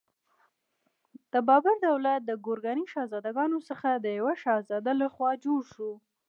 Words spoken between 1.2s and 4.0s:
د بابر دولت د ګورکاني شهزادګانو څخه